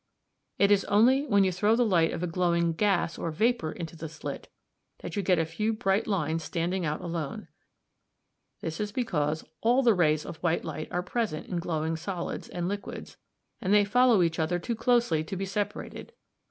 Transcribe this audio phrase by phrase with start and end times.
[0.57, 3.95] It is only when you throw the light of a glowing gas or vapour into
[3.95, 4.49] the slit
[5.01, 7.49] that you get a few bright lines standing out alone.
[8.61, 12.67] This is because all the rays of white light are present in glowing solids and
[12.67, 13.17] liquids,
[13.61, 16.13] and they follow each other too closely to be separated.